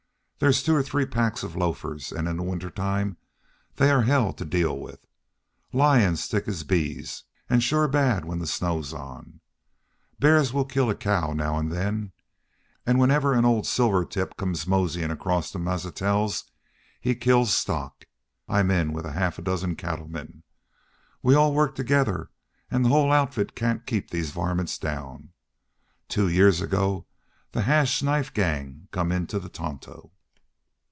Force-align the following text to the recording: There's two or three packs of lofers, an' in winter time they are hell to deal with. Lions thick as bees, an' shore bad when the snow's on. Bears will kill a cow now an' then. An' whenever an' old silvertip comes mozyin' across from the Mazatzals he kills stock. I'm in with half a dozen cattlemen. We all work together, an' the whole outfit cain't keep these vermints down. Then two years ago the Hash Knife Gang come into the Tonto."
There's 0.41 0.63
two 0.63 0.73
or 0.75 0.81
three 0.81 1.05
packs 1.05 1.43
of 1.43 1.55
lofers, 1.55 2.11
an' 2.11 2.25
in 2.25 2.43
winter 2.47 2.71
time 2.71 3.17
they 3.75 3.91
are 3.91 4.01
hell 4.01 4.33
to 4.33 4.43
deal 4.43 4.75
with. 4.75 5.05
Lions 5.71 6.25
thick 6.25 6.47
as 6.47 6.63
bees, 6.63 7.25
an' 7.47 7.59
shore 7.59 7.87
bad 7.87 8.25
when 8.25 8.39
the 8.39 8.47
snow's 8.47 8.91
on. 8.91 9.39
Bears 10.17 10.51
will 10.51 10.65
kill 10.65 10.89
a 10.89 10.95
cow 10.95 11.33
now 11.33 11.59
an' 11.59 11.69
then. 11.69 12.11
An' 12.87 12.97
whenever 12.97 13.35
an' 13.35 13.45
old 13.45 13.67
silvertip 13.67 14.35
comes 14.35 14.65
mozyin' 14.65 15.11
across 15.11 15.51
from 15.51 15.63
the 15.63 15.69
Mazatzals 15.69 16.45
he 16.99 17.13
kills 17.13 17.53
stock. 17.53 18.05
I'm 18.49 18.71
in 18.71 18.93
with 18.93 19.05
half 19.05 19.37
a 19.37 19.43
dozen 19.43 19.75
cattlemen. 19.75 20.41
We 21.21 21.35
all 21.35 21.53
work 21.53 21.75
together, 21.75 22.31
an' 22.71 22.81
the 22.81 22.89
whole 22.89 23.11
outfit 23.11 23.55
cain't 23.55 23.85
keep 23.85 24.09
these 24.09 24.31
vermints 24.31 24.79
down. 24.79 25.17
Then 25.25 25.29
two 26.09 26.27
years 26.29 26.61
ago 26.61 27.05
the 27.51 27.61
Hash 27.61 28.01
Knife 28.01 28.33
Gang 28.33 28.87
come 28.91 29.11
into 29.11 29.37
the 29.37 29.47
Tonto." 29.47 30.09